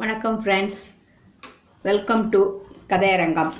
[0.00, 0.82] வணக்கம் friends
[1.82, 2.40] welcome to
[2.88, 3.50] கதையரங்கம்.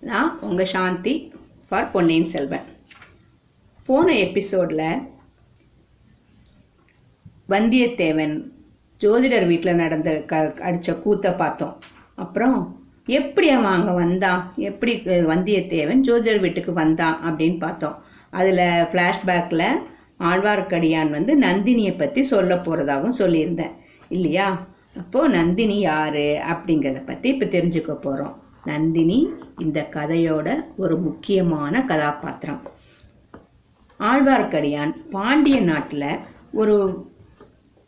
[0.00, 1.32] நான் உங்கள் சாந்தி
[1.68, 2.66] ஃபார் பொன்னியின் செல்வன்.
[3.86, 5.00] போன எபிசோடில்
[7.48, 8.36] வந்தியத்தேவன்
[9.00, 11.74] ஜோதிடர் வீட்டில் நடந்த க அடித்த கூத்தை பார்த்தோம்.
[12.14, 12.58] அப்புறம்
[13.06, 14.52] எப்படி அவன் அங்கே வந்தான்?
[14.56, 14.94] எப்படி
[15.32, 17.98] வந்தியத்தேவன் ஜோதிடர் வீட்டுக்கு வந்தான் அப்படின்னு பார்த்தோம்.
[18.30, 19.68] அதில் ஃப்ளாஷ்பேக்கில்
[20.20, 23.76] ஆழ்வார்க்கடியான் வந்து நந்தினியை பற்றி சொல்ல போகிறதாகவும் சொல்லியிருந்தேன்.
[24.08, 24.48] இல்லையா?
[25.00, 29.18] அப்போது நந்தினி யாரு அப்படிங்கிறத பற்றி இப்போ தெரிஞ்சுக்க போகிறோம் நந்தினி
[29.58, 32.62] இந்த கதையோட ஒரு முக்கியமான கதாபாத்திரம்.
[34.00, 36.08] ஆழ்வார்க்கடியான் பாண்டிய நாட்டில்
[36.60, 36.76] ஒரு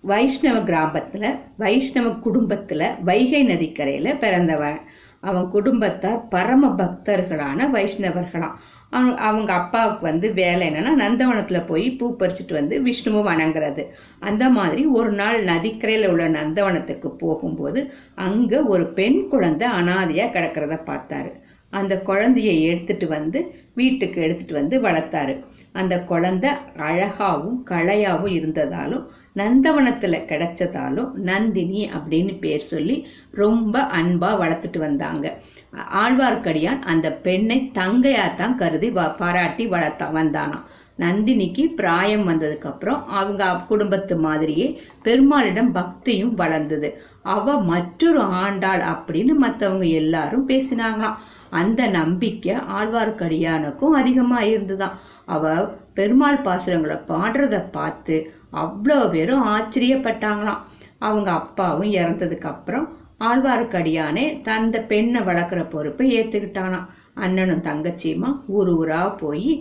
[0.05, 4.79] வைஷ்ணவ கிராமத்தில் வைஷ்ணவ குடும்பத்தில் வைகை நதிக்கரையில் பிறந்தவன்.
[5.21, 8.59] அவன் குடும்பத்தார் பரம பக்தர்களான வைஷ்ணவர்களாம்.
[8.93, 13.83] அவங்க அவங்க அப்பாவுக்கு வந்து வேலை என்னன்னா நந்தவனத்தில் போய் பூ பறிச்சுட்டு வந்து விஷ்ணுவை வணங்குறது.
[14.21, 17.83] அந்த மாதிரி ஒரு நாள் நதிக்கரையில் உள்ள நந்தவனத்துக்கு போகும்போது
[18.15, 21.33] அங்கே ஒரு பெண் குழந்தை அனாதையாக கிடக்கிறத பார்த்தாரு.
[21.73, 23.39] அந்த குழந்தையை எடுத்துட்டு வந்து
[23.75, 25.35] வீட்டுக்கு எடுத்துட்டு வந்து வளர்த்தாரு.
[25.73, 26.51] அந்த குழந்தை
[26.89, 29.05] அழகாவும் களையாவும் இருந்ததாலும்
[29.37, 32.97] நந்தவனத்துல கிடைச்சதாலும் நந்தினி அப்படின்னு பேர் சொல்லி
[33.31, 35.27] ரொம்ப அன்பா வளர்த்துட்டு வந்தாங்க.
[35.73, 40.63] ஆழ்வார்க்கடியான் அந்த பெண்ணை தங்கையாத்தான் கருதி வ- பாராட்டி வளர்த்தா வந்தானாம்.
[40.99, 47.03] நந்தினிக்கு பிராயம் வந்ததுக்கு அப்புறம் அவங்க குடும்பத்து மாதிரியே பெருமாளிடம் பக்தியும் வளர்ந்தது.
[47.23, 51.15] அவ மற்றொரு ஆண்டாள் அப்படின்னு மற்றவங்க எல்லாரும் பேசினாங்களாம்.
[51.51, 60.59] அந்த நம்பிக்கை ஆழ்வார்க்கடியானுக்கும் அதிகமா இருந்துதான் அவ பெருமாள் பாசுரங்களை பாடுறத பார்த்து அவ்வளோ பேரும் ஆச்சரியப்பட்டாங்களாம்.
[60.99, 66.89] அவங்க அப்பாவும் இறந்ததுக்கு அப்புறம் ஆழ்வார்க்கடியானே தந்த பெண்ணை வளர்க்குற பொறுப்பை ஏத்துக்கிட்டானாம்.
[67.25, 69.53] அண்ணனும் தங்கச்சியுமா ஊர் ஊரா போய்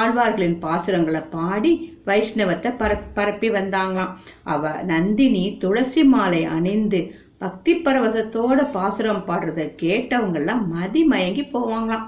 [0.00, 1.72] ஆழ்வார்களின் பாசுரங்களை பாடி
[2.06, 2.70] வைஷ்ணவத்தை
[3.18, 4.14] பரப்பி வந்தாங்களாம்.
[4.54, 7.00] அவ நந்தினி துளசி மாலை அணிந்து
[7.44, 12.06] பக்தி பரவசத்தோட பாசுரம் பாடுறதை கேட்டவங்கெல்லாம் மதி மயங்கி போவாங்களாம்.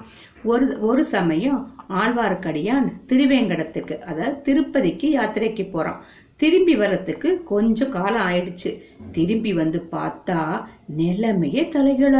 [0.51, 1.59] ஒரு ஒரு சமயம்
[2.01, 5.99] ஆழ்வார்க்கடியான் திருவேங்கடத்துக்கு அதாவது திருப்பதிக்கு யாத்திரைக்கு போறான்.
[6.37, 8.71] திரும்பி வரத்துக்கு கொஞ்சம் காலம் ஆயிடுச்சு.
[9.11, 10.39] திரும்பி வந்து பார்த்தா
[10.85, 12.17] நிலைமையே தலைகீழ்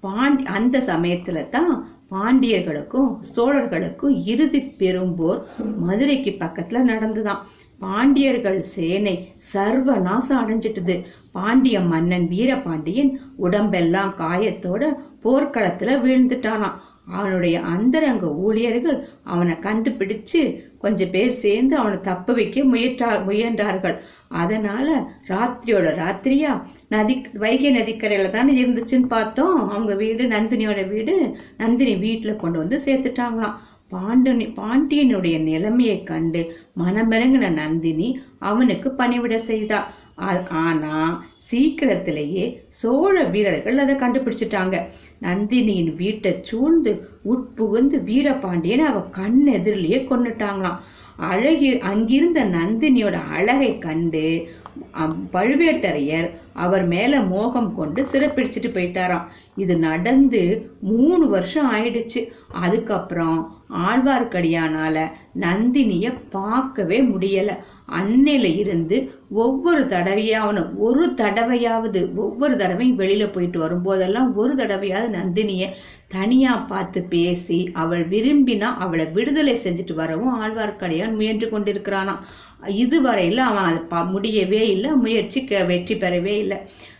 [0.00, 1.72] பாண்டி அந்த சமயத்துல தான்
[2.10, 5.40] பாண்டியர்களுக்கும் சோழர்களுக்கும் இறுதி பெரும்போர்
[5.78, 7.42] மதுரைக்கு பக்கத்துல நடந்துதான்.
[7.78, 9.14] பாண்டியர்கள் சேனை
[9.54, 11.04] சர்வநாசம் அடைஞ்சிட்டுது.
[11.32, 14.82] பாண்டிய மன்னன் வீரபாண்டியன் உடம்பெல்லாம் காயத்தோட
[15.24, 16.76] போர்க்களத்துல வீழ்ந்துட்டானாம்.
[17.10, 20.40] அவனுடைய அந்தரங்க ஊழியர்கள் அவனை கண்டுபிடிச்சு
[20.86, 23.98] கொஞ்சம் பேர் சேர்ந்து அவனை தப்ப வைக்க முயற்றா முயன்றார்கள்.
[24.28, 26.62] அதனால ராத்திரியோட ராத்திரியா?
[26.88, 29.70] நதி வைகை நதிக்கரையில தானே இருந்துச்சுன்னு பார்த்தோம்.
[29.70, 33.54] அவங்க வீடு நந்தினியோட வீடு நந்தினி வீட்டுல கொண்டு வந்து சேர்த்துட்டாங்களாம்.
[33.90, 39.92] பாண்டனி பாண்டியனுடைய நிலைமையை கண்டு மனமிறங்கின நந்தினி அவனுக்கு பணிவிட செய்தா.
[40.18, 44.82] ஆ- ஆனா சீக்கிரத்திலேயே சோழ வீரர்கள் அதை கண்டுபிடிச்சிட்டாங்க.
[45.22, 46.92] நந்தினியின் வீட்டை சூழ்ந்து
[47.24, 50.80] உட்புகுந்து வீரபாண்டியனை அவ கண் எதிரிலேயே கொன்னுட்டாங்களாம்
[51.26, 54.24] அழகி அங்கிருந்த நந்தினியோட அழகை கண்டு
[55.32, 59.26] பழுவேட்டரையர் அவர் மேல மோகம் கொண்டு சிறப்பிடிச்சிட்டு போயிட்டாராம்.
[59.56, 60.42] இது நடந்து
[60.80, 62.20] மூணு வருஷம் ஆயிடுச்சு.
[62.52, 63.38] அதுக்கப்புறம்
[63.86, 65.06] ஆழ்வார்க்கடியானால
[65.40, 67.52] நந்தினிய பார்க்கவே முடியல.
[67.98, 68.96] அன்னையில இருந்து
[69.30, 75.66] ஒவ்வொரு தடவையாவது ஒரு தடவையாவது ஒவ்வொரு தடவையும் வெளியில போயிட்டு வரும்போதெல்லாம் ஒரு தடவையாவது நந்தினிய
[76.08, 82.20] தனியா பார்த்து பேசி அவள் விரும்பினா அவளை விடுதலை செஞ்சுட்டு வரவும் ஆழ்வார்க்கடியான் முயன்று கொண்டிருக்கிறானாம்.
[82.68, 86.56] இதுவரையில அவன் அது ப- முடியவே இல்லை முயற்சி க- வெற்றி பெறவே இல்லை.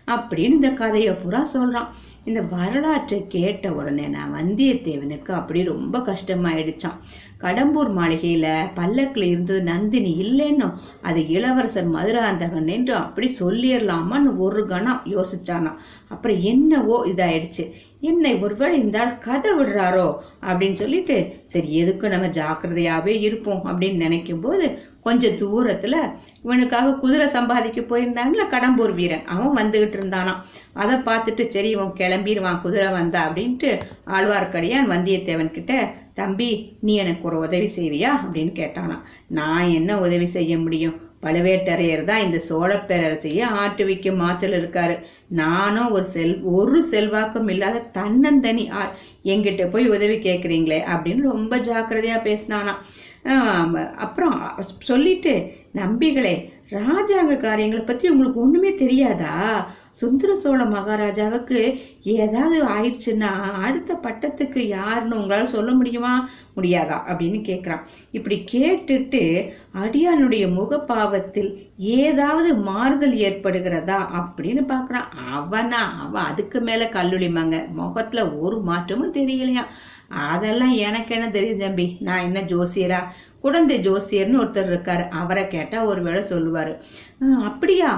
[0.06, 1.86] அப்படின்னு இந்த கதையை பூரா சொல்றான்.
[2.24, 6.98] இந்த வரலாற்றை கேட்ட உடனே நான் வந்தியத்தேவனுக்கு அப்படி ரொம்ப கஷ்டமாயிடுச்சான்
[7.42, 15.72] கடம்பூர் மாளிகையில பல்லக்கில் இருந்தது நந்தினி இல்லைன்னும் அது இளவரசர் மதுராந்தகன் என்று அப்படி சொல்லிடலாமான்னு ஒரு கணம் யோசிச்சானா.
[16.08, 17.64] அப்புறம் என்னவோ இதாயிடுச்சு.
[18.00, 20.08] என்னை ஒருவேளை இந்த ஆள் கதை விடுறாரோ
[20.46, 21.16] அப்படின்னு சொல்லிட்டு
[21.48, 24.66] சரி எதுக்கும் நம்ம ஜாக்கிரதையாவே இருப்போம் அப்படின்னு நினைக்கும் போது
[25.00, 25.96] கொஞ்சம் தூரத்துல
[26.42, 29.24] இவனுக்காக குதிரை சம்பாதிக்க போயிருந்தாங்கல்ல கடம்பூர் வீரன்.
[29.26, 30.40] அவன் வந்துகிட்டு இருந்தானாம்.
[30.72, 33.70] அதை பார்த்துட்டு சரி இவன் கிளம்பிடுவான் குதிரை வந்தா அப்படின்ட்டு
[34.06, 35.74] ஆழ்வார்க்கடியான் வந்தியத்தேவன் கிட்ட
[36.20, 36.50] தம்பி
[36.86, 38.96] நீ எனக்கு ஒரு உதவி செய்வியா அப்படின்னு கேட்டானா.
[39.38, 40.96] நான் என்ன உதவி செய்ய முடியும்?
[41.24, 44.96] பழுவேட்டரையர் தான் இந்த சோழ பேரரசையே ஆட்டுவிக்கும் ஆற்றல் இருக்காரு.
[45.40, 48.92] நானும் ஒரு செல் ஒரு செல்வாக்கம் இல்லாத தன்னந்தனி ஆள்.
[49.32, 52.74] எங்கிட்ட போய் உதவி கேட்குறீங்களே அப்படின்னு ரொம்ப ஜாக்கிரதையா பேசினானா.
[54.06, 54.36] அப்புறம்
[54.90, 55.34] சொல்லிட்டு
[55.74, 56.34] நம்பிகளே
[56.70, 59.34] ராஜாங்க காரியங்களை பத்தி உங்களுக்கு ஒண்ணுமே தெரியாதா?
[59.90, 66.28] சுந்தர சோழ மகாராஜாவுக்கு ஏதாவது ஆயிடுச்சுன்னா அடுத்த பட்டத்துக்கு யாருன்னு உங்களால சொல்ல முடியுமா?
[66.56, 66.96] முடியாதா?
[67.08, 69.22] அப்படின்னு கேட்குறான் இப்படி கேட்டுட்டு
[69.74, 79.14] அடியானுடைய முகப்பாவத்தில் ஏதாவது மாறுதல் ஏற்படுகிறதா அப்படின்னு பார்க்குறான் அவனா அவன் அதுக்கு மேல கல்லுளிமாங்க முகத்துல ஒரு மாற்றமும்
[79.14, 79.64] தெரியலையா?
[80.08, 81.96] அதெல்லாம் எனக்கு என்ன தெரியும் தம்பி?
[82.00, 83.00] நான் என்ன ஜோசியரா?
[83.46, 85.04] குழந்தை ஜோசியர்னு ஒருத்தர் இருக்காரு.
[85.22, 86.72] அவரை கேட்டா ஒருவேளை சொல்லுவாரு.
[87.18, 87.90] சொல்லுவார் அப்படியா?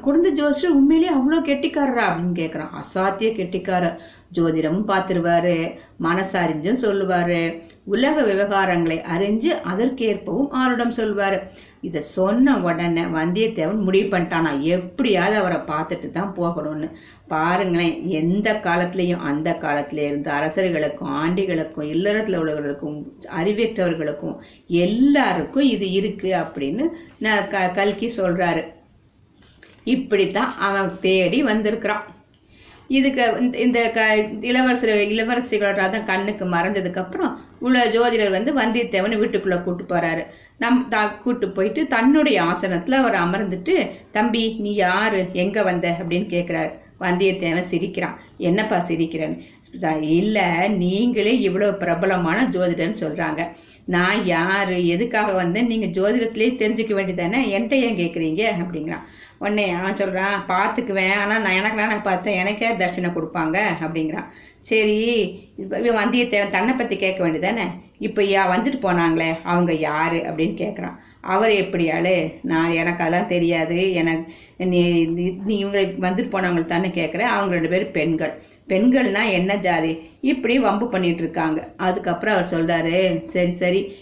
[0.00, 2.04] குழந்தை ஜோசியர் உண்மையிலேயே அவ்வளோ கெட்டிக்காரரா?
[2.08, 3.96] அப்படின்னு கேட்குறான் அசாத்திய கெட்டிக்காரர்.
[4.34, 5.56] ஜோதிடமும் பார்த்துருவாரு.
[6.02, 7.42] மனசறிஞ்சும் சொல்லுவாரு.
[7.84, 11.38] உலக விவகாரங்களை அறிஞ்சு அதற்கேற்பவும் ஆருடம் சொல்வாரு
[11.82, 14.60] இதை சொன்ன உடனே வந்தியத்தேவன் முடிவு பண்ணிட்டானா.
[14.60, 16.90] எப்படியாவது அவரை பார்த்துட்டு தான் போகணும்னு.
[17.28, 23.04] பாருங்களேன் எந்த காலத்திலையும் அந்த காலத்துல இருந்த அரசர்களுக்கும் ஆண்டிகளுக்கும் இல்லறத்தில் உள்ளவர்களுக்கும்
[23.38, 26.88] அறிவற்றவர்களுக்கும் எல்லாருக்கும் இது இருக்கு அப்படின்னு
[27.18, 28.64] நான் க கல்கி சொல்றாரு.
[29.84, 32.04] இப்படித்தான் அவன் தேடி வந்திருக்கிறான்.
[32.88, 39.62] இதுக்கு இந்த- இந்த க இளவரசர் இளவரசிகளோட தான் கண்ணுக்கு மறந்ததுக்கு அப்புறம் உள்ள ஜோதிடர் வந்து வந்தியத்தேவனை வீட்டுக்குள்ள
[39.62, 40.26] கூட்டு போறாரு.
[40.58, 45.28] நம் த கூட்டு போயிட்டு தன்னுடைய ஆசனத்துல அவர் அமர்ந்துட்டு தம்பி நீ யாரு?
[45.32, 45.96] எங்க வந்த?
[45.98, 46.70] அப்படின்னு கேக்குறாரு.
[47.00, 48.20] வந்தியத்தேவன் சிரிக்கிறான்.
[48.36, 49.40] என்னப்பா சிரிக்கிறேன்னு
[49.72, 53.48] இல்லை இல்ல நீங்களே இவ்வளவு பிரபலமான ஜோதிடர்னு சொல்றாங்க.
[53.84, 54.86] நான் யாரு?
[54.86, 57.38] எதுக்காக வந்தேன் நீங்க ஜோதிடத்திலேயே தெரிஞ்சுக்க வேண்டியதானே?
[57.40, 58.62] என்கிட்ட ஏன் கேக்குறீங்க?
[58.62, 59.02] அப்படிங்கிறான்.
[59.38, 61.14] உடனே அவன் சொல்றான் பார்த்துக்குவேன்.
[61.14, 62.46] ஆனா நான் எனக்கு நான் பார்த்தேன்.
[62.46, 63.58] எனக்கே தட்சணை கொடுப்பாங்க.
[63.80, 64.24] அப்படிங்கிறான்.
[64.62, 65.38] சரி
[65.70, 67.62] வந்தியத்தேவன் தன்னை பற்றி கேட்க வேண்டியதானே
[67.98, 72.34] இப்போ யா வந்துட்டு போனாங்களே அவங்க யாரு அப்படின்னு கேட்குறான் அவர் எப்படியாளு?
[72.42, 73.92] நான் எனக்கு அதெல்லாம் தெரியாது.
[73.92, 78.42] எனக்கு நீ நீ- இவங்க வந்துட்டு போனவங்களை தானே கேட்குறேன் அவங்க ரெண்டு பேரும் பெண்கள்.
[78.68, 79.98] பெண்கள்னா என்ன ஜாதி?
[80.20, 81.68] இப்படி வம்பு பண்ணிட்டு இருக்காங்க.
[81.76, 83.96] அதுக்கப்புறம் அவர் சொல்றாரு சரி சரி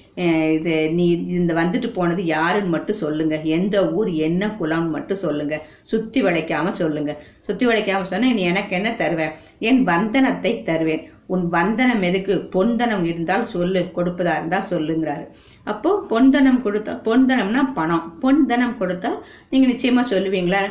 [0.55, 3.43] இது நீ இந்த வந்துட்டு போனது யாருன்னு மட்டும் சொல்லுங்க.
[3.43, 5.61] எந்த ஊர் என்ன குலம்னு மட்டும் சொல்லுங்க.
[5.83, 7.13] சுத்தி வளைக்காம சொல்லுங்க.
[7.41, 11.05] சுத்தி வளைக்காம சொன்னா நீ எனக்கு என்ன தருவேன் என் வந்தனத்தை தருவேன்.
[11.27, 12.49] உன் வந்தனம் எதுக்கு?
[12.53, 13.91] பொன்தனம் இருந்தால் சொல்லு.
[13.97, 15.25] கொடுப்பதா இருந்தா சொல்லுங்கிறாரு.
[15.65, 18.19] அப்போ பொன்தனம் கொடுத்தா பொன்தனம்னா பணம்.
[18.23, 19.11] பொன்தனம் கொடுத்தா
[19.51, 20.63] நீங்க நிச்சயமா சொல்லுவீங்களா?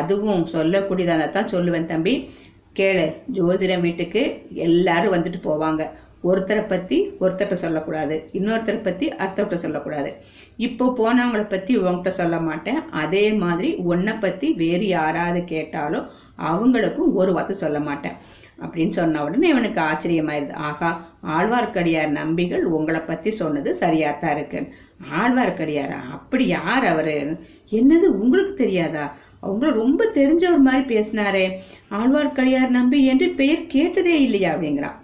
[0.00, 2.30] அதுவும் சொல்லக்கூடியதாக தான் சொல்லுவேன் தம்பி.
[2.78, 3.14] கேளு.
[3.32, 5.90] ஜோதிடம் வீட்டுக்கு எல்லாரும் வந்துட்டு போவாங்க.
[6.24, 10.16] ஒருத்தரை பத்தி ஒருத்தர்கிட்ட சொல்லக்கூடாது இன்னொருத்தரை பத்தி அடுத்தவர்கிட்ட சொல்லக்கூடாது.
[10.56, 12.88] இப்போ போனவங்கள பத்தி உங்ககிட்ட சொல்ல மாட்டேன்.
[12.90, 16.06] அதே மாதிரி உன்னை பத்தி வேறு யாராவது கேட்டாலும்
[16.38, 18.12] அவங்களுக்கும் ஒரு வார்த்தை சொல்ல மாட்டேன்.
[18.60, 20.52] அப்படின்னு சொன்ன உடனே இவனுக்கு ஆச்சரியமாயிருது.
[20.52, 24.72] ஆகா ஆழ்வார்க்கடியார் நம்பிகள் உங்களை பத்தி சொன்னது சரியாத்தான் இருக்கு.
[25.18, 25.98] ஆழ்வார்க்கடியாரா?
[26.10, 27.36] அப்படி யார் அவரு?
[27.70, 29.16] என்னது உங்களுக்கு தெரியாதா?
[29.42, 31.58] அவங்கள ரொம்ப தெரிஞ்சவர் மாதிரி பேசினாரே.
[31.90, 34.98] ஆழ்வார்க்கடியார் நம்பி என்று பெயர் கேட்டதே இல்லையா அப்படிங்கிறான்.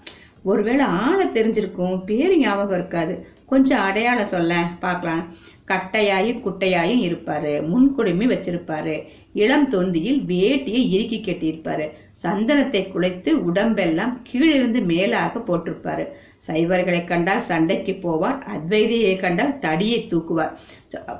[0.51, 3.15] ஒருவேளை ஆளை தெரிஞ்சிருக்கும் பேர் ஞாபகம் இருக்காது.
[3.51, 4.53] கொஞ்சம் அடையாளம் சொல்ல
[4.85, 5.23] பார்க்கலாம்.
[5.71, 7.53] கட்டையாயும் குட்டையாயும் இருப்பாரு.
[7.71, 8.97] முன்குடுமி வச்சிருப்பாரு.
[9.43, 11.87] இளம் தொந்தியில் வேட்டியை இறுக்கி கட்டியிருப்பாரு.
[12.23, 16.05] சந்தனத்தை குலைத்து உடம்பெல்லாம் கீழிருந்து மேலாக போட்டிருப்பாரு.
[16.47, 18.41] சைவர்களை கண்டால் சண்டைக்கு போவார்.
[18.55, 20.55] அத்வைதியை கண்டால் தடியை தூக்குவார்.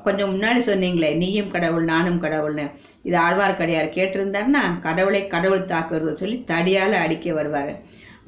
[0.03, 2.65] கொஞ்சம் முன்னாடி சொன்னீங்களே நீயும் கடவுள் நானும் கடவுள்னு.
[3.07, 7.75] இது ஆழ்வார்க்கடியார் கேட்டிருந்தாருன்னா கடவுளை கடவுள் தாக்குறது சொல்லி தடியால அடிக்க வருவாரு.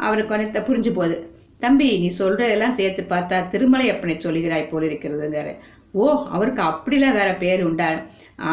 [0.06, 1.18] அவருக்கு வந்து புரிஞ்சு போகுது.
[1.63, 5.54] தம்பி நீ சொல்றதெல்லாம் சேர்த்து பார்த்தா திருமலை அப்பனை சொல்லுகிறாய் போல் இருக்கிறதுங்கிறாரு.
[6.00, 6.06] ஓ
[6.36, 7.88] அவருக்கு அப்படிலாம் வேற பேர் உண்டா?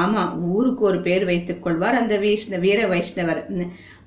[0.01, 0.23] ஆமா
[0.55, 3.41] ஊருக்கு ஒரு பேர் வைத்துக் கொள்வார் அந்த வீஷ்ண வீர வைஷ்ணவர்.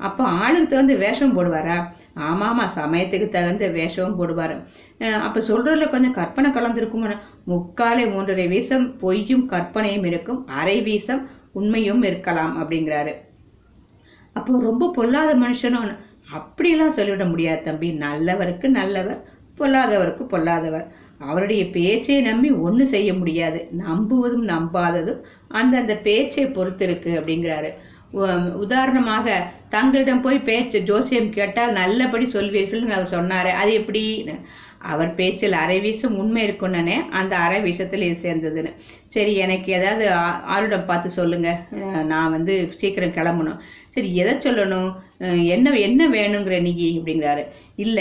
[0.07, 1.77] அப்போ ஆளுக்கு தகுந்த வேஷம் போடுவாரா?
[2.29, 4.55] ஆமா ஆமா சமயத்துக்கு தகுந்த வேஷமும் போடுவார்.
[5.27, 7.05] அப்போ அப்ப சொல்றதுல கொஞ்சம் கற்பனை கலந்துருக்கும்
[7.51, 10.41] முக்காலே மூன்றரை வீசம் பொய்யும் கற்பனையும் இருக்கும்.
[10.59, 11.21] அரை வீசம்
[11.59, 13.13] உண்மையும் இருக்கலாம் அப்படிங்கிறாரு.
[14.35, 15.87] அப்போ ரொம்ப பொல்லாத மனுஷனும்
[16.37, 17.89] அப்படியெல்லாம் சொல்லிவிட முடியாது தம்பி.
[18.05, 19.21] நல்லவருக்கு நல்லவர்
[19.59, 20.87] பொல்லாதவருக்கு பொல்லாதவர்.
[21.29, 23.59] அவருடைய பேச்சை நம்பி ஒன்றும் செய்ய முடியாது.
[23.79, 25.23] நம்புவதும் நம்பாததும்
[25.59, 27.71] அந்தந்த பேச்சை பொறுத்து இருக்கு அப்படிங்கிறாரு.
[28.65, 33.51] உதாரணமாக தங்களிடம் போய் பேச்சு ஜோசியம் கேட்டால் நல்லபடி சொல்வீர்கள்னு அவர் சொன்னாரு.
[33.61, 34.03] அது எப்படி?
[34.91, 38.71] அவர் பேச்சில் அரை வீசம் உண்மை இருக்குன்னு அந்த அரை வீசத்தில் சேர்ந்ததுன்னு.
[39.15, 40.05] சரி எனக்கு ஏதாவது
[40.55, 41.49] ஆளுடம் பார்த்து சொல்லுங்க.
[42.13, 43.59] நான் வந்து சீக்கிரம் கிளம்பணும்.
[43.89, 44.89] சரி எதை சொல்லணும்?
[45.55, 47.43] என்ன என்ன வேணுங்கிற நீ அப்படிங்கிறாரு.
[47.75, 47.99] இல்ல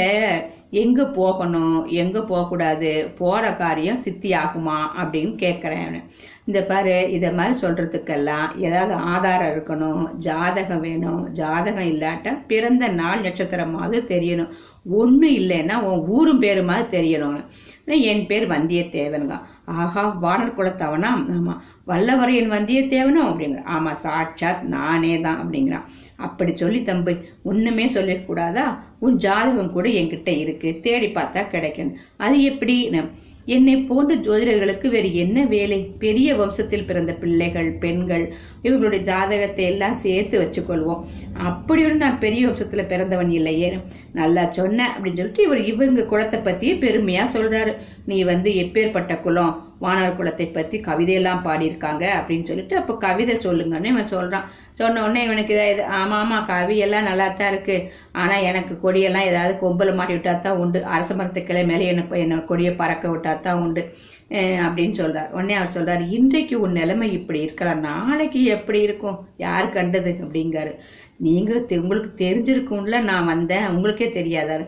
[0.70, 5.96] எங்க போகணும் எங்க போகக்கூடாது போற காரியம் சித்தி ஆகுமா அப்படின்னு கேட்கிறேன்
[6.46, 13.98] இந்த பாரு இதை மாதிரி சொல்றதுக்கெல்லாம் ஏதாவது ஆதாரம் இருக்கணும் ஜாதகம் வேணும் ஜாதகம் இல்லாட்டா பிறந்த நாள் நட்சத்திரமாவது
[14.14, 14.52] தெரியணும்.
[14.84, 17.38] ஒன்றும் இல்லைன்னா உன் ஊரும் பேருமாவது தெரியணும்.
[17.84, 19.37] என் பேர் வந்தியத்தேவனுங்க.
[19.64, 21.10] ஆஹா வானர் குலத்தவனா?
[21.37, 21.54] ஆமா.
[21.87, 23.62] வல்லவரையன் வந்தியத்தேவனும் அப்படிங்கிற.
[23.76, 25.87] ஆமா சாட்சாத் நானே தான் அப்படிங்கிறான்.
[26.26, 28.66] அப்படி சொல்லி தம்பி ஒண்ணுமே சொல்லிடக்கூடாதா
[28.98, 30.80] உன் ஜாதகம் கூட என்கிட்ட இருக்கு.
[30.82, 31.96] தேடி பார்த்தா கிடைக்கும்.
[32.16, 32.76] அது எப்படி?
[33.56, 35.78] என்னை போன்ற ஜோதிடர்களுக்கு வேறு என்ன வேலை?
[35.98, 38.25] பெரிய வம்சத்தில் பிறந்த பிள்ளைகள் பெண்கள்
[38.62, 41.04] இவங்களுடைய ஜாதகத்தை எல்லாம் சேர்த்து வச்சுக்கொள்வோம்.
[41.32, 43.78] அப்படி ஒரு நான் பெரிய வம்சத்தில் பிறந்தவன் இல்லையே.
[44.12, 49.54] நல்லா சொன்ன அப்படின்னு சொல்லிட்டு இவர் இவங்க குளத்தை பற்றியே பெருமையாக சொல்கிறாரு நீ வந்து எப்பேற்பட்ட குலம்?
[49.82, 54.47] வானர் குலத்தை பத்தி கவிதையெல்லாம் பாடியிருக்காங்க அப்படின்னு சொல்லிட்டு அப்போ கவிதை சொல்லுங்கன்னு இவன் சொல்றான்.
[54.75, 57.76] சொன்ன உடனே இவனுக்கு இதாவது ஆமா ஆமா கவியெல்லாம் நல்லா தான் இருக்கு.
[58.12, 60.85] ஆனா எனக்கு கொடியெல்லாம் ஏதாவது கொம்புல மாட்டி விட்டா தான் உண்டு.
[60.85, 63.82] அரச மரத்து கிளை மேலே எனக்கு என்ன கொடியை பறக்க விட்டா தான் உண்டு
[64.66, 65.30] அப்படின்னு சொல்றார்.
[65.30, 67.80] உடனே அவர் சொல்றாரு இன்றைக்கு உன் நிலைமை இப்படி இருக்கலாம்.
[67.80, 69.18] நாளைக்கு எப்படி இருக்கும்?
[69.37, 70.12] யார் கண்டது?
[70.25, 70.73] அப்படிங்காரு
[71.26, 73.68] நீங்க தெ- உங்களுக்கு தெரிஞ்சிருக்கும்ல நான் வந்தேன்.
[73.68, 74.64] உங்களுக்கே தெரியாதாரு.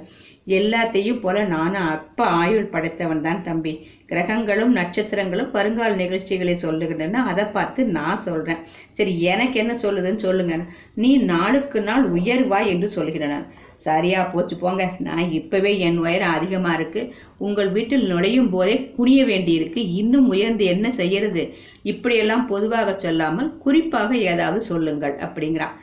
[0.59, 3.73] எல்லாத்தையும் போல நானும் அப்ப ஆயுள் படைத்தவன் தான் தம்பி.
[4.11, 7.23] கிரகங்களும் நட்சத்திரங்களும் வருங்கால நிகழ்ச்சிகளை சொல்லுகின்றன.
[7.31, 8.63] அதை பார்த்து நான் சொல்றேன்.
[8.99, 10.55] சரி எனக்கு என்ன சொல்லுதுன்னு சொல்லுங்க.
[11.03, 13.45] நீ நாளுக்கு நாள் உயர்வாய் என்று சொல்கிறேன்
[13.87, 14.85] சரியா போச்சு போங்க.
[15.07, 17.03] நான் இப்பவே என் உயரம் அதிகமா இருக்கு.
[17.47, 19.83] உங்கள் வீட்டில் நுழையும் போதே குனிய வேண்டியிருக்கு.
[20.01, 21.45] இன்னும் உயர்ந்து என்ன செய்யறது?
[21.93, 25.77] இப்படியெல்லாம் பொதுவாக சொல்லாமல் குறிப்பாக ஏதாவது சொல்லுங்கள் அப்படிங்கிறான்.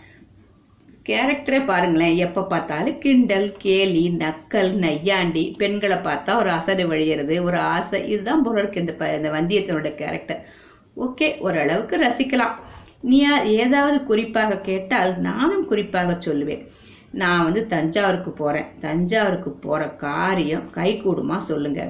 [1.08, 2.16] கேரக்டரே பாருங்களேன்.
[2.16, 8.10] எப்ப பார்த்தாலும் கிண்டல் கேலி நக்கல் நையாண்டி பெண்களை பார்த்தா ஒரு அசடு வழியிறது ஒரு ஆசை.
[8.10, 10.46] இதுதான் போல இருக்கு இந்த ப- இந்த வந்தியத்தனோட கேரக்டர்.
[10.98, 12.52] ஓகே ஓரளவுக்கு ரசிக்கலாம்.
[13.02, 16.68] நீ ஏதாவது குறிப்பாக கேட்டால் நானும் குறிப்பாக சொல்லுவேன்.
[17.12, 18.66] நான் வந்து தஞ்சாவூருக்கு போறேன்.
[18.80, 21.90] தஞ்சாவூருக்கு போற காரியம் கைகூடுமா சொல்லுங்க.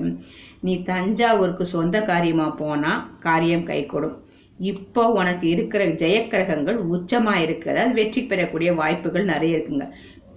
[0.60, 4.26] நீ தஞ்சாவூருக்கு சொந்த காரியமா போனா காரியம் கைகூடும்.
[4.60, 9.90] இப்போ உனக்கு இருக்கிற ஜெயக்கிரகங்கள் உச்சமா இருக்கு அதாவது வெற்றி பெறக்கூடிய வாய்ப்புகள் நிறைய இருக்குங்க.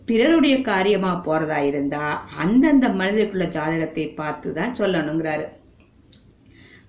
[0.07, 5.49] பிறருடைய காரியமா போறதா இருந்தா அந்தந்த மனிதருக்குள்ள ஜாதகத்தை பார்த்து தான் சொல்லணுங்கிறாரு.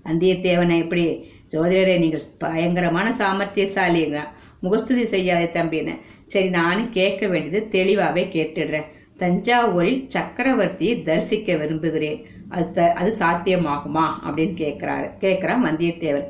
[0.06, 4.20] வந்தியத்தேவனை எப்படி ஜோதிடரே நீங்கள் பயங்கரமான சாமர்த்தியசாலிங்க.
[4.60, 6.00] முகஸ்துதி செய்யாதே தம்பின்னு.
[6.28, 8.86] சரி நானும் கேட்க வேண்டியது தெளிவாவே கேட்டுடுறேன்.
[9.20, 12.26] தஞ்சாவூரில் சக்கரவர்த்தியை தரிசிக்க விரும்புகிறேன்.
[12.50, 15.10] அது த- அது சாத்தியமாகுமா அப்படின்னு கேட்கிறாரு.
[15.20, 16.24] கேட்கிறான் வந்தியத்தேவன்.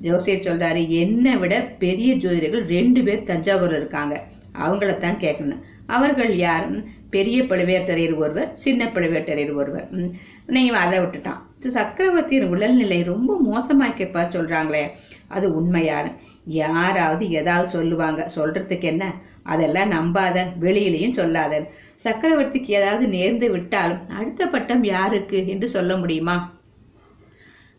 [0.00, 4.22] ஜோசியர் சொல்றாரு என்னை விட பெரிய ஜோதிடர்கள் ரெண்டு பேர் தஞ்சாவூர்ல இருக்காங்க.
[4.58, 5.60] அவங்களத்தான் கேட்கணும்.
[5.86, 6.68] அவர்கள் யார்?
[7.10, 9.88] பெரிய பழுவேட்டரையர் ஒருவர் சின்ன பழுவேட்டரையர் ஒருவர்.
[10.46, 11.40] நீ அதை விட்டுட்டான்.
[11.58, 14.90] சக்கரவர்த்தியின் உடல்நிலை ரொம்ப மோசமாக்கப்பா சொல்றாங்களே.
[15.28, 16.12] அது உண்மையான.
[16.46, 18.30] யாராவது ஏதாவது சொல்லுவாங்க.
[18.36, 19.14] சொல்றதுக்கு என்ன?
[19.42, 21.70] அதெல்லாம் நம்பாத வெளியிலையும் சொல்லாத.
[22.04, 25.48] சக்கரவர்த்திக்கு ஏதாவது நேர்ந்து விட்டால் அடுத்த பட்டம் யாருக்கு?
[25.48, 26.53] என்று சொல்ல முடியுமா?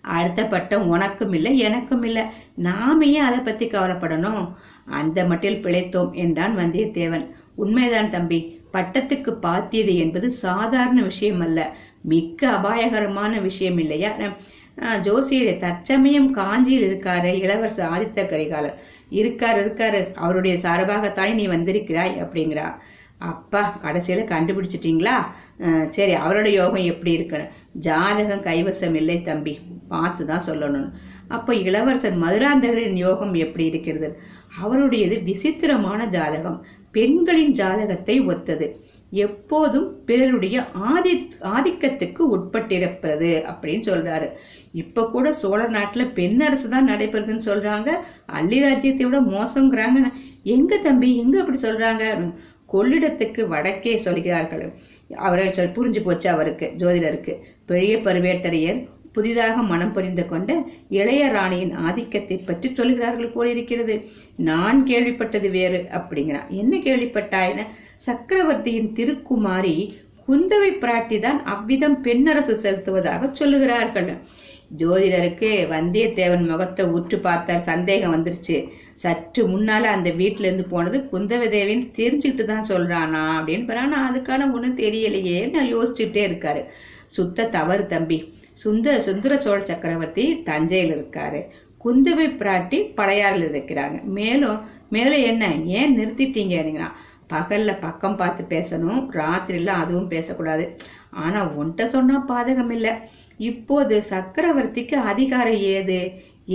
[0.06, 2.24] அடுத்த பட்டம் உனக்கும் இல்லை எனக்கும் இல்லை.
[2.56, 4.54] நாம ஏன் அதை பத்தி கவலைப்படணும்?
[4.86, 7.26] அந்த மட்டில் பிழைத்தோம் என்றான் வந்தியத்தேவன்.
[7.56, 8.40] உண்மைதான் தம்பி
[8.74, 11.60] பட்டத்துக்கு பாத்தியது என்பது சாதாரண விஷயம் அல்ல.
[12.02, 14.12] மிக்க அபாயகரமான விஷயம் இல்லையா?
[14.18, 18.76] ஆஹ், ஜோசியரே தற்சமயம் காஞ்சியில் இருக்காரு இளவரசர் ஆதித்த கரிகாலர்.
[19.12, 20.14] இருக்காரு இருக்காரு.
[20.16, 22.76] அவருடைய சார்பாகத்தானே நீ வந்திருக்கிறாய் அப்படிங்கிறா.
[23.18, 25.16] அப்பா கடைசியில கண்டுபிடிச்சிட்டீங்களா?
[25.90, 27.48] சரி அவரோட யோகம் எப்படி இருக்குன்னு.
[27.72, 29.60] ஜாதகம் கைவசம் இல்லை தம்பி.
[29.88, 30.90] பார்த்து தான் சொல்லணும்.
[31.28, 34.10] அப்போ இளவரசர் மதுராந்தகரின் யோகம் எப்படி இருக்கிறது?
[34.62, 36.66] அவருடையது விசித்திரமான ஜாதகம்.
[36.92, 38.68] பெண்களின் ஜாதகத்தை ஒத்தது.
[39.10, 44.28] எப்போதும் பிறருடைய ஆதி ஆதிக்கத்துக்கு உட்பட்டிருப்பது அப்படின்னு சொல்றாரு.
[44.72, 47.90] இப்ப கூட சோழ நாட்டுல பெண் அரசு தான் நடைபெறுதுன்னு சொல்றாங்க.
[48.26, 50.12] அள்ளி ராஜ்யத்தை விட மோசங்கிறாங்க.
[50.44, 51.18] எங்க தம்பி?
[51.18, 52.34] எங்க அப்படி சொல்றாங்க?
[52.74, 54.74] கொள்ளிடத்துக்கு வடக்கே சொல்கிறார்கள்.
[55.16, 57.36] அவரை புரிஞ்சு போச்சு அவருக்கு ஜோதிடருக்கு.
[57.66, 58.80] பெரிய பருவேட்டரையர்
[59.16, 60.52] புதிதாக மனம் புரிந்து கொண்ட
[61.00, 63.96] இளைய ராணியின் ஆதிக்கத்தை பற்றி சொல்கிறார்கள் போல இருக்கிறது.
[64.50, 66.50] நான் கேள்விப்பட்டது வேறு அப்படிங்கிறான்.
[66.62, 67.68] என்ன கேள்விப்பட்டாயின
[68.08, 69.76] சக்கரவர்த்தியின் திருக்குமாரி
[70.28, 74.10] குந்தவை பிராட்டி தான் அவ்விதம் பெண்ணரசு செலுத்துவதாக சொல்லுகிறார்கள்.
[74.80, 78.58] ஜோதிடருக்கு வந்தியத்தேவன் முகத்தை உற்று பார்த்தார் சந்தேகம் வந்துருச்சு.
[79.04, 83.66] சற்று முன்னால அந்த வீட்டுல இருந்து போனது குந்தவை தேவின்னு தெரிஞ்சுக்கிட்டு தான் சொல்றானா அப்படின்னு.
[83.68, 83.80] பாரு.
[83.80, 86.64] ஆனா அதுக்கான ஒண்ணும் தெரியலையே நான் யோசிச்சுட்டே இருக்காரு.
[87.18, 88.20] சுத்த தவறு தம்பி.
[88.64, 91.40] சுந்த சுந்தர சோழ சக்கரவர்த்தி தஞ்சையில் இருக்காரு.
[91.84, 93.98] குந்தவை பிராட்டி பழையாறில் இருக்கிறாங்க.
[94.18, 94.60] மேலும்
[94.96, 95.44] மேலும் என்ன?
[95.80, 96.86] ஏன் நிறுத்திட்டீங்க நீங்க
[97.34, 100.66] பகல்ல பக்கம் பார்த்து பேசணும் ராத்திரில அதுவும் பேசக்கூடாது.
[101.24, 102.90] ஆனா உன்கிட்ட சொன்னா பாதகம் இல்ல.
[103.50, 106.00] இப்போது சக்கரவர்த்திக்கு அதிகாரம் ஏது?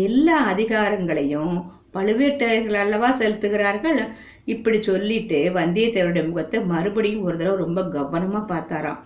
[0.06, 1.54] எல்லா அதிகாரங்களையும்
[1.94, 4.00] பழுவேட்டரையர்கள் அல்லவா செலுத்துகிறார்கள்?
[4.44, 9.00] இப்படி சொல்லிட்டு வந்தியத்தேவருடைய முகத்தை மறுபடியும் ஒரு தடவை ரொம்ப கவனமா பார்த்தாராம்.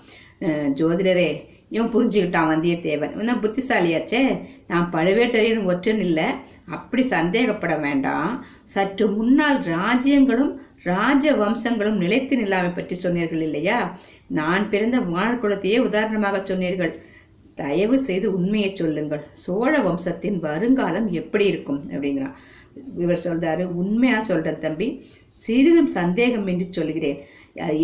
[0.79, 1.31] ஜோதிடரே
[1.69, 3.13] இவன் புரிஞ்சுக்கிட்டான் வந்தியத்தேவன்.
[3.15, 4.41] இவன் புத்திசாலியாச்சே.
[4.69, 6.27] நான் பழுவேட்டரையன் ஒற்றன் இல்லை.
[6.67, 8.45] அப்படி சந்தேகப்பட வேண்டாம்.
[8.75, 10.53] சற்று முன்னால் ராஜ்யங்களும்
[10.83, 13.99] ராஜ வம்சங்களும் நிலைத்து நில்லாமை பற்றி சொன்னீர்கள் இல்லையா?
[14.27, 16.93] நான் பிறந்த வானர் குலத்தையே உதாரணமாக சொன்னீர்கள்.
[17.55, 19.23] தயவு செய்து உண்மையை சொல்லுங்கள்.
[19.33, 21.81] சோழ வம்சத்தின் வருங்காலம் எப்படி இருக்கும்?
[21.91, 22.35] அப்படிங்கிறான்.
[22.99, 25.07] இவர் சொல்றாரு உண்மையா சொல்ற தம்பி.
[25.27, 27.19] சிறிதும் சந்தேகம் என்று சொல்கிறேன்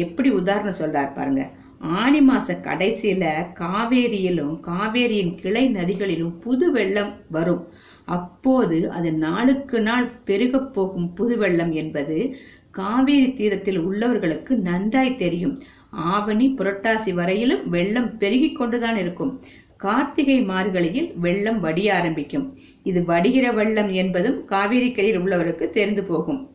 [0.05, 1.43] எப்படி உதாரணம் சொல்றார் பாருங்க.
[1.81, 7.69] ஆனி மாச கடைசியில காவேரியிலும் காவேரியின் கிளை நதிகளிலும் புது வெள்ளம் வரும்.
[8.05, 12.37] அப்போது அது நாளுக்கு நாள் பெருகப் போகும் புது வெள்ளம் என்பது
[12.71, 15.63] காவேரி தீரத்தில் உள்ளவர்களுக்கு நன்றாய் தெரியும்.
[15.91, 19.41] ஆவணி புரட்டாசி வரையிலும் வெள்ளம் பெருகிக் கொண்டுதான் இருக்கும்.
[19.77, 22.59] கார்த்திகை மார்கழியில் வெள்ளம் வடிய ஆரம்பிக்கும்.
[22.83, 26.49] இது வடிகிற வெள்ளம் என்பதும் காவேரி கரையில் உள்ளவருக்கு தெரிந்து போகும்.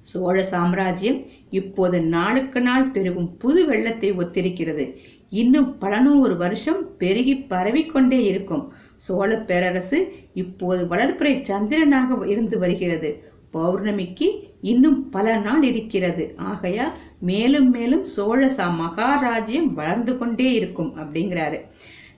[0.00, 4.96] சோழ சாம்ராஜ்யம் இப்போது நாளுக்கு நாள் பெருகும் புது வெள்ளத்தை ஒத்திருக்கிறது.
[5.30, 8.72] இன்னும் பல நூறு வருஷம் பெருகி பரவிக்கொண்டே இருக்கும்.
[8.96, 13.30] சோழ பேரரசு இப்போது வளர்ப்புறை சந்திரனாக இருந்து வருகிறது.
[13.52, 16.34] பௌர்ணமிக்கு இன்னும் பல நாள் இருக்கிறது.
[16.36, 21.60] ஆகையால் மேலும் மேலும் சோழ சா மகாராஜ்யம் வளர்ந்து கொண்டே இருக்கும் அப்படிங்கிறாரு.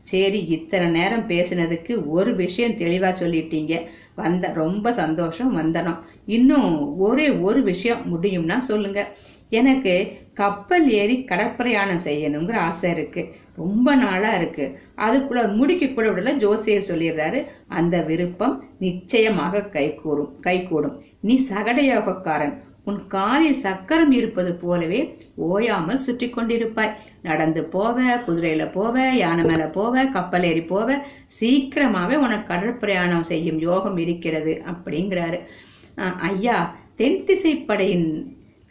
[0.02, 3.86] சரி இத்தனை நேரம் பேசினதுக்கு ஒரு விஷயம் தெளிவா சொல்லிட்டீங்க.
[4.14, 5.52] வந்த ரொம்ப சந்தோஷம்.
[5.52, 6.04] வந்தனம்.
[6.36, 6.72] இன்னும்
[7.06, 9.02] ஒரே ஒரு விஷயம் முடியும்னா சொல்லுங்க.
[9.58, 9.92] எனக்கு
[10.40, 13.22] கப்பல் ஏறி கடற்பிரயாணம் செய்யணுங்கிற ஆசை இருக்கு.
[13.56, 14.64] ரொம்ப நாளா இருக்கு.
[15.06, 17.40] அதுக்குள்ள முடிக்க கூட விடல ஜோசியர் சொல்லிடுறாரு.
[17.78, 20.96] அந்த விருப்பம் நிச்சயமாக கைகூடும் கைகூடும்.
[21.20, 22.54] நீ சகடயோகக்காரன்
[22.88, 25.00] உன் காலில் சக்கரம் இருப்பது போலவே
[25.48, 26.94] ஓயாமல் சுற்றி கொண்டிருப்பாய்.
[27.28, 27.96] நடந்து போவ
[28.26, 30.88] குதிரையில போவ யானை மேல போவ கப்பல் ஏறி போவ
[31.40, 35.40] சீக்கிரமாவே உனக்கு கடற்பிரயாணம் செய்யும் யோகம் இருக்கிறது அப்படிங்கிறாரு.
[36.04, 36.58] ஐயா
[36.96, 38.08] தென் திசைப்படையின்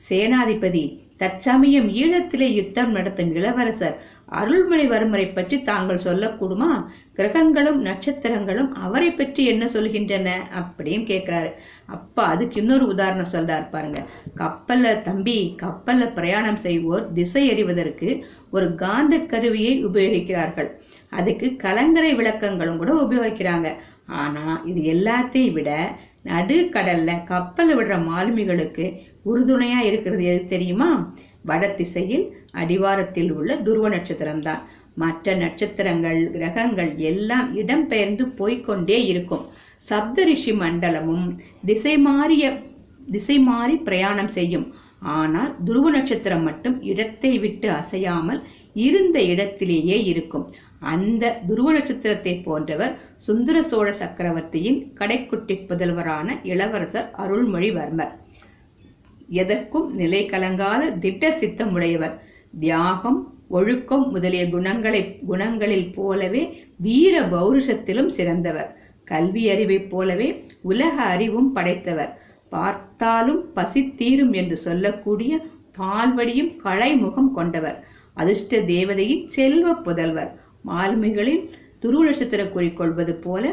[0.09, 0.85] சேனாதிபதி
[1.17, 3.97] தற்சமயம் ஈழத்திலே யுத்தம் நடத்தும் இளவரசர்
[4.31, 6.85] அருள்மொழிவர்மரை பற்றி தாங்கள் சொல்லக்கூடுமா?
[7.13, 10.29] கிரகங்களும் நட்சத்திரங்களும் அவரை பற்றி என்ன சொல்கின்றன?
[10.59, 11.51] அப்படின்னு கேட்கிறாரு.
[11.85, 14.01] அப்பா அதுக்கு இன்னொரு உதாரணம் சொல்றாரு பாருங்க.
[14.37, 20.69] கப்பல்ல தம்பி கப்பல்ல பிரயாணம் செய்வோர் திசை எறிவதற்கு ஒரு காந்த கருவியை உபயோகிக்கிறார்கள்.
[21.09, 23.69] அதுக்கு கலங்கரை விளக்கங்களும் கூட உபயோகிக்கிறாங்க.
[24.05, 28.85] ஆனா இது எல்லாத்தையும் விட நடுக்கடல்ல கப்பல் விடுற மாலுமிகளுக்கு
[29.31, 30.89] உறுதுணையா இருக்கிறது எது தெரியுமா?
[31.49, 32.25] வட திசையில்
[32.61, 34.63] அடிவாரத்தில் உள்ள துருவ நட்சத்திரம் தான்.
[35.01, 39.45] மற்ற நட்சத்திரங்கள் கிரகங்கள் எல்லாம் இடம்பெயர்ந்து போய்க்கொண்டே இருக்கும்.
[39.89, 41.27] சப்தரிஷி மண்டலமும்
[41.65, 42.45] திசை மாறிய
[43.11, 44.67] திசை மாறி பிரயாணம் செய்யும்.
[45.17, 48.41] ஆனால் துருவ நட்சத்திரம் மட்டும் இடத்தை விட்டு அசையாமல்
[48.87, 50.45] இருந்த இடத்திலேயே இருக்கும்.
[50.79, 58.11] அந்த துருவ நட்சத்திரத்தை போன்றவர் சுந்தர சோழ சக்கரவர்த்தியின் கடைக்குட்டி புதல்வரான இளவரசர் அருள்மொழிவர்மர்.
[59.27, 62.23] எதற்கும் நிலை கலங்காத திட்ட சித்தம் உடையவர்
[62.59, 68.77] தியாகம் ஒழுக்கம் முதலிய குணங்களை குணங்களில் போலவே வீர பௌருஷத்திலும் சிறந்தவர்.
[69.03, 72.21] கல்வி அறிவைப் போலவே உலக அறிவும் படைத்தவர்.
[72.49, 75.45] பார்த்தாலும் பசி தீரும் என்று சொல்லக்கூடிய
[75.77, 77.85] பால்வடியும் களைமுகம் கொண்டவர்.
[78.13, 80.31] அதிர்ஷ்ட தேவதையின் செல்வ புதல்வர்.
[80.65, 81.43] மாலுமிகளில்
[81.79, 83.43] துருவ நட்சத்திர குறிக்கொள்வது போல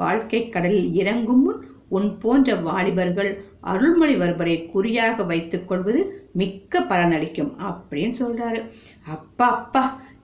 [0.00, 1.60] வாழ்க்கை கடலில் இறங்கும் முன்
[1.96, 3.30] உன் போன்ற வாலிபர்கள்
[3.72, 6.00] அருள்மொழிவர்மரை குறியாக வைத்துக் கொள்வது
[6.40, 8.60] மிக்க பலனளிக்கும் அப்படின்னு சொல்றாரு.
[9.06, 9.82] அப்பா அப்பா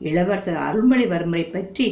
[0.09, 1.87] இளவரசர் அருள்மொழிவர்மரை பற்றி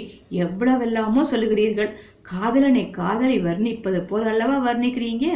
[0.45, 1.91] எவ்வளவெல்லாமோ சொல்லுகிறீர்கள்.
[2.23, 5.27] காதலனை காதலை வர்ணிப்பது போல் அல்லவா வர்ணிக்கிறீங்க?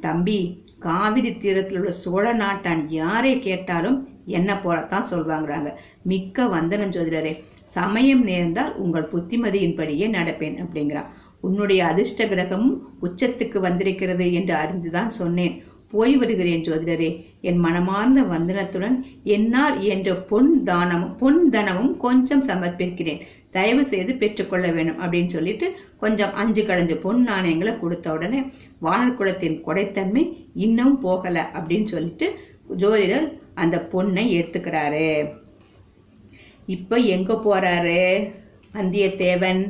[0.00, 0.38] தம்பி
[0.78, 3.98] காவிரி தீரத்தில் உள்ள சோழ நாட்டான் யாரை கேட்டாலும்
[4.38, 5.70] என்ன போலத்தான் சொல்வாங்கிறாங்க.
[6.02, 7.32] மிக்க வந்தனம் ஜோதிடரே
[7.76, 15.54] சமயம் நேர்ந்தால் உங்கள் புத்திமதியின்படியே நடப்பேன் அப்படிங்கிறான் உன்னுடைய அதிர்ஷ்ட கிரகமும் உச்சத்துக்கு வந்திருக்கிறது என்று அறிந்துதான் சொன்னேன்.
[15.92, 17.08] போய் வருகிறேன் ஜோதிடரே.
[17.40, 23.22] என் மனமார்ந்த வந்தனத்துடன் என்னால் என்ற பொன் தானமும் பொன் தனமும் கொஞ்சம் சமர்ப்பிக்கிறேன்.
[23.50, 25.66] தயவு செய்து பெற்றுக்கொள்ள வேண்டும் அப்படின்னு சொல்லிட்டு
[25.98, 28.40] கொஞ்சம் அஞ்சு கலஞ்சு பொன் நாணயங்களை கொடுத்த உடனே
[28.82, 29.16] வானர்
[29.66, 32.28] கொடைத்தன்மை இன்னும் போகல அப்படின்னு சொல்லிட்டு
[32.76, 35.06] ஜோதிடர் அந்த பொண்ணை எடுத்துக்கிறாரு
[36.70, 38.00] இப்போ எங்கே போகிறாரு
[38.74, 39.60] வந்தியத்தேவன்